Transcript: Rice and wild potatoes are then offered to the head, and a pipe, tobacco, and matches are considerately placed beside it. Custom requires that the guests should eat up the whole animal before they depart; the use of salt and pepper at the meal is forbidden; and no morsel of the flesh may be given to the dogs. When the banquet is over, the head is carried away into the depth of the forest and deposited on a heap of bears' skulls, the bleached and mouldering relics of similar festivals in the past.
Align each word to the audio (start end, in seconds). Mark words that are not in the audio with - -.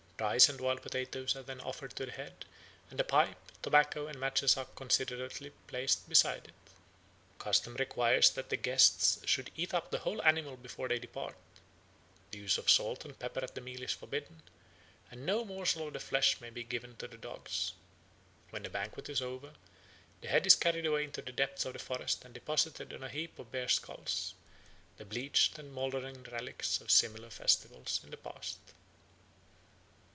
Rice 0.21 0.49
and 0.49 0.61
wild 0.61 0.83
potatoes 0.83 1.35
are 1.35 1.41
then 1.41 1.59
offered 1.61 1.95
to 1.95 2.05
the 2.05 2.11
head, 2.11 2.45
and 2.91 2.99
a 2.99 3.03
pipe, 3.03 3.39
tobacco, 3.63 4.05
and 4.05 4.19
matches 4.19 4.55
are 4.55 4.65
considerately 4.65 5.51
placed 5.65 6.07
beside 6.07 6.45
it. 6.49 6.53
Custom 7.39 7.73
requires 7.73 8.29
that 8.29 8.49
the 8.49 8.55
guests 8.55 9.17
should 9.25 9.49
eat 9.55 9.73
up 9.73 9.89
the 9.89 9.97
whole 9.97 10.21
animal 10.21 10.55
before 10.57 10.87
they 10.87 10.99
depart; 10.99 11.35
the 12.29 12.37
use 12.37 12.59
of 12.59 12.69
salt 12.69 13.03
and 13.03 13.17
pepper 13.17 13.39
at 13.43 13.55
the 13.55 13.61
meal 13.61 13.81
is 13.81 13.93
forbidden; 13.93 14.43
and 15.09 15.25
no 15.25 15.43
morsel 15.43 15.87
of 15.87 15.93
the 15.93 15.99
flesh 15.99 16.39
may 16.39 16.51
be 16.51 16.63
given 16.63 16.95
to 16.97 17.07
the 17.07 17.17
dogs. 17.17 17.73
When 18.51 18.61
the 18.61 18.69
banquet 18.69 19.09
is 19.09 19.23
over, 19.23 19.55
the 20.21 20.27
head 20.27 20.45
is 20.45 20.53
carried 20.55 20.85
away 20.85 21.05
into 21.05 21.23
the 21.23 21.31
depth 21.31 21.65
of 21.65 21.73
the 21.73 21.79
forest 21.79 22.23
and 22.23 22.31
deposited 22.31 22.93
on 22.93 23.01
a 23.01 23.09
heap 23.09 23.39
of 23.39 23.51
bears' 23.51 23.73
skulls, 23.73 24.35
the 24.97 25.03
bleached 25.05 25.57
and 25.57 25.73
mouldering 25.73 26.21
relics 26.31 26.79
of 26.79 26.91
similar 26.91 27.31
festivals 27.31 28.01
in 28.03 28.11
the 28.11 28.17
past. 28.17 28.59